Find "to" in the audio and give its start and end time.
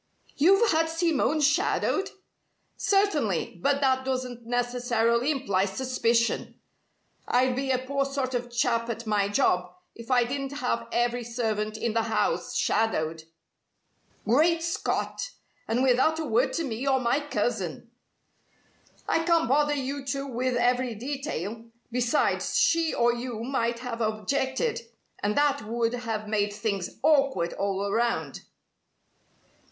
16.53-16.63